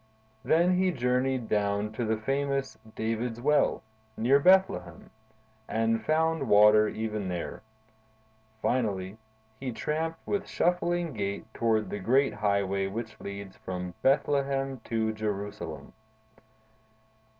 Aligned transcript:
Then 0.43 0.77
he 0.79 0.91
journeyed 0.91 1.47
down 1.47 1.91
to 1.91 2.03
the 2.03 2.17
famous 2.17 2.75
David's 2.95 3.39
Well, 3.39 3.83
near 4.17 4.39
Bethlehem, 4.39 5.11
and 5.67 6.03
found 6.03 6.49
water 6.49 6.87
even 6.87 7.27
there. 7.27 7.61
Finally, 8.63 9.19
he 9.59 9.71
tramped 9.71 10.17
with 10.25 10.47
shuffling 10.47 11.13
gait 11.13 11.45
toward 11.53 11.91
the 11.91 11.99
great 11.99 12.33
highway 12.33 12.87
which 12.87 13.19
leads 13.21 13.57
from 13.57 13.93
Bethlehem 14.01 14.79
to 14.85 15.13
Jerusalem. 15.13 15.93